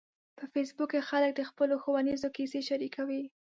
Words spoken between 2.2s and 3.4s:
کیسو شریکوي